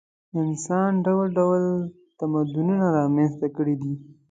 انسان 0.41 0.91
ډول 1.05 1.27
ډول 1.39 1.61
تمدنونه 2.19 2.85
رامنځته 2.97 3.47
کړي 3.55 3.75
دي. 3.81 3.93